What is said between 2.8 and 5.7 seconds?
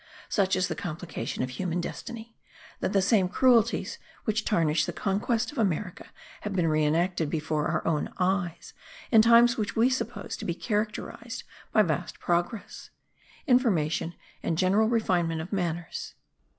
the same cruelties which tarnished the conquest of